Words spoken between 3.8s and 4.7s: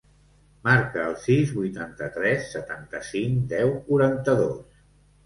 quaranta-dos.